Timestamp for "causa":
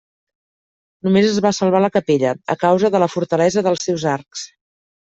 2.65-2.93